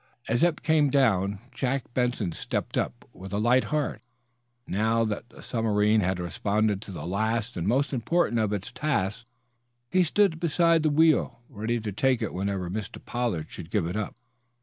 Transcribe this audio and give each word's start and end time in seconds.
As 0.27 0.43
Eph 0.43 0.55
came 0.63 0.89
down, 0.89 1.37
Jack 1.51 1.83
Benson 1.93 2.31
stepped 2.31 2.75
up, 2.75 3.07
with 3.13 3.31
a 3.31 3.37
light 3.37 3.65
heart, 3.65 4.01
now 4.65 5.03
that 5.03 5.29
the 5.29 5.43
submarine 5.43 6.01
had 6.01 6.19
responded 6.19 6.81
to 6.81 6.91
the 6.91 7.05
last 7.05 7.55
and 7.55 7.67
most 7.67 7.93
important 7.93 8.39
of 8.39 8.51
its 8.51 8.71
tasks. 8.71 9.27
He 9.91 10.01
stood 10.01 10.39
beside 10.39 10.81
the 10.81 10.89
wheel, 10.89 11.43
ready 11.49 11.79
to 11.79 11.91
take 11.91 12.19
it 12.23 12.33
whenever 12.33 12.67
Mr. 12.67 12.97
Pollard 13.05 13.51
should 13.51 13.69
give 13.69 13.85
it 13.85 13.95
up. 13.95 14.15